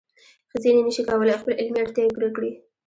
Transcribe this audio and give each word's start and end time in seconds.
ځینې 0.61 0.81
نشي 0.87 1.01
کولای 1.09 1.39
خپل 1.41 1.53
علمي 1.59 1.79
اړتیاوې 1.81 2.13
پوره 2.15 2.29
کړي. 2.35 2.51